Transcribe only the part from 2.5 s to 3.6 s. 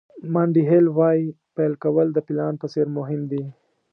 په څېر مهم دي.